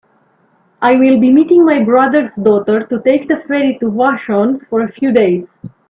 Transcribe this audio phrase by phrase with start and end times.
[0.81, 4.91] I will be meeting my brother's daughter to take the ferry to Vashon for a
[4.93, 5.45] few days.